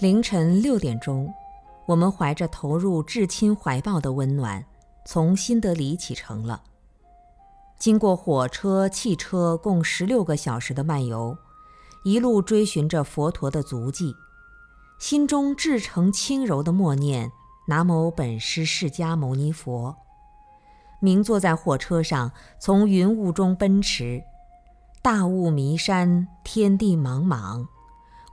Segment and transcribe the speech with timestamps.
[0.00, 1.30] 凌晨六点钟，
[1.84, 4.64] 我们怀着投入至亲怀抱的温暖，
[5.04, 6.62] 从新德里启程了。
[7.78, 11.36] 经过火车、汽车共十六个小时的漫游，
[12.02, 14.14] 一路追寻着佛陀的足迹，
[14.98, 17.30] 心中至诚轻柔的默念
[17.68, 19.94] “南无本师释迦牟尼佛”。
[21.02, 24.22] 明坐在火车上，从云雾中奔驰，
[25.02, 27.66] 大雾弥山，天地茫茫。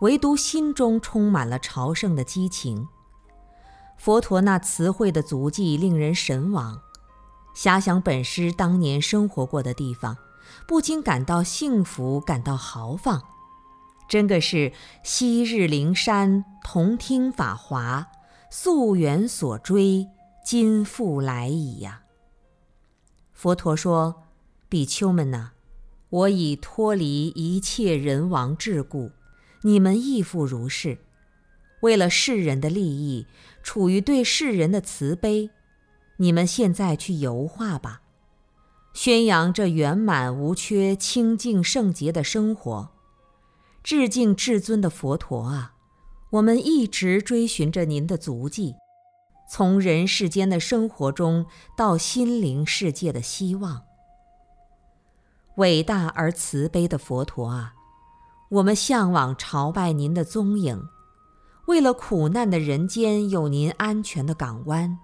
[0.00, 2.86] 唯独心中充满了朝圣的激情。
[3.96, 6.82] 佛陀那慈惠的足迹令人神往，
[7.56, 10.16] 遐想本师当年生活过的地方，
[10.68, 13.22] 不禁感到幸福，感到豪放。
[14.08, 18.06] 真个是昔日灵山同听法华，
[18.50, 20.06] 溯源所追，
[20.44, 22.02] 今复来矣呀！
[23.32, 24.22] 佛陀说
[24.68, 25.50] ：“比丘们呐，
[26.10, 29.10] 我已脱离一切人王桎梏。”
[29.62, 30.98] 你们亦复如是，
[31.80, 33.26] 为了世人的利益，
[33.62, 35.50] 处于对世人的慈悲，
[36.18, 38.02] 你们现在去油画吧，
[38.94, 42.90] 宣扬这圆满无缺、清净圣洁的生活。
[43.82, 45.74] 致敬至尊的佛陀啊，
[46.30, 48.74] 我们一直追寻着您的足迹，
[49.48, 53.84] 从人世间的生活中到心灵世界的希望。
[55.58, 57.75] 伟大而慈悲的佛陀啊！
[58.48, 60.88] 我们向往朝拜您的踪影，
[61.66, 64.98] 为了苦难的人间有您安全的港湾。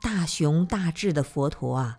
[0.00, 1.98] 大雄大智的佛陀啊，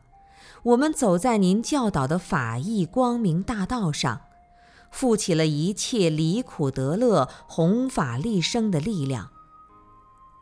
[0.63, 4.21] 我们走在您教导的法义光明大道上，
[4.89, 9.29] 负起了一切离苦得乐、弘法利生的力量。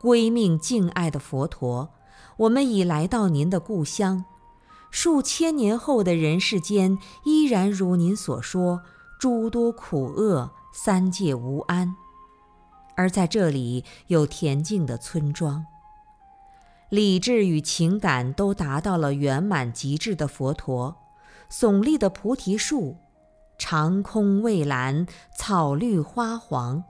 [0.00, 1.90] 归命敬爱的佛陀，
[2.38, 4.24] 我们已来到您的故乡，
[4.90, 8.80] 数千年后的人世间依然如您所说。
[9.20, 11.94] 诸多苦厄，三界无安，
[12.96, 15.66] 而在这里有恬静的村庄。
[16.88, 20.96] 理智与情感都达到了圆满极致的佛陀，
[21.50, 22.96] 耸立的菩提树，
[23.58, 25.06] 长空蔚蓝，
[25.36, 26.82] 草绿花黄，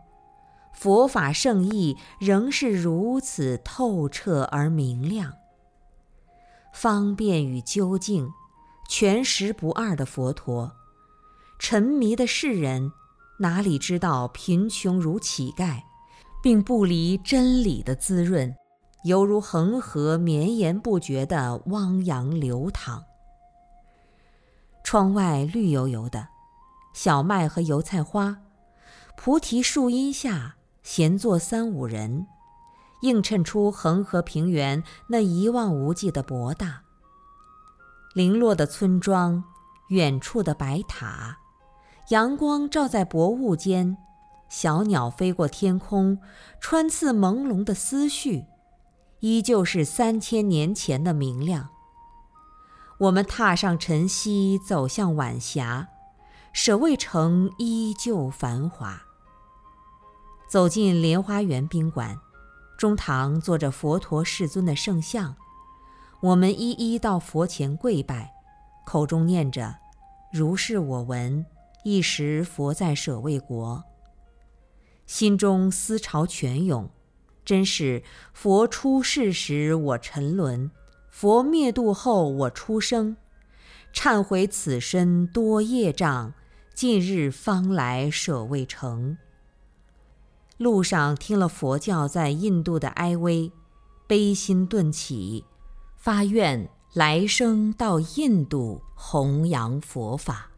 [0.73, 5.33] 佛法圣意仍是如此透彻而明亮。
[6.73, 8.31] 方便与究竟，
[8.89, 10.77] 全实不二的佛陀。
[11.63, 12.91] 沉迷的世人，
[13.39, 15.83] 哪里知道贫穷如乞丐，
[16.43, 18.57] 并不离真理的滋润，
[19.05, 23.05] 犹如恒河绵延不绝的汪洋流淌。
[24.83, 26.29] 窗外绿油油的，
[26.95, 28.39] 小麦和油菜花，
[29.15, 32.27] 菩提树荫下闲坐三五人，
[33.03, 36.81] 映衬出恒河平原那一望无际的博大。
[38.15, 39.45] 零落的村庄，
[39.91, 41.37] 远处的白塔。
[42.11, 43.97] 阳光照在薄雾间，
[44.49, 46.19] 小鸟飞过天空，
[46.59, 48.47] 穿刺朦胧的思绪，
[49.21, 51.69] 依旧是三千年前的明亮。
[52.99, 55.87] 我们踏上晨曦，走向晚霞，
[56.53, 59.03] 舍卫城依旧繁华。
[60.49, 62.19] 走进莲花园宾馆，
[62.77, 65.37] 中堂坐着佛陀世尊的圣像，
[66.21, 68.33] 我们一一到佛前跪拜，
[68.85, 69.77] 口中念着
[70.35, 71.47] ：“如是我闻。”
[71.83, 73.85] 一时佛在舍卫国，
[75.07, 76.91] 心中思潮泉涌，
[77.45, 78.03] 真是
[78.35, 80.71] 佛出世时我沉沦，
[81.11, 83.17] 佛灭度后我出生，
[83.95, 86.35] 忏悔此身多业障，
[86.75, 89.17] 近日方来舍卫城。
[90.59, 93.51] 路上听了佛教在印度的哀危，
[94.07, 95.47] 悲心顿起，
[95.97, 100.50] 发愿来生到印度弘扬佛法。